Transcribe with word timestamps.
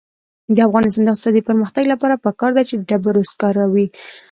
د 0.55 0.57
افغانستان 0.67 1.03
د 1.05 1.09
اقتصادي 1.11 1.41
پرمختګ 1.49 1.83
لپاره 1.93 2.21
پکار 2.25 2.51
ده 2.57 2.63
چې 2.69 2.83
ډبرو 2.89 3.21
سکاره 3.31 3.65
وي. 3.73 3.87